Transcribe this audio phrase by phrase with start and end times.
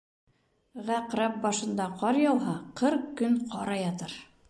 [0.87, 4.23] Ғаҡрәп башында ҡар яуһа, ҡырҡ көн ҡара ятыр.